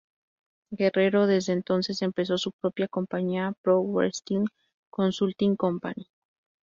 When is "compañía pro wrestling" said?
2.87-4.45